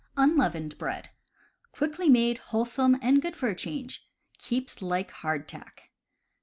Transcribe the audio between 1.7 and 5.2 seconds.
Quickly made, wholesome, and good for a change. Keeps like